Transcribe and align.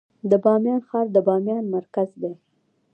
د 0.29 0.31
بامیان 0.43 0.81
ښار 0.87 1.05
د 1.15 1.17
بامیان 1.27 1.63
مرکز 1.75 2.09
دی 2.21 2.33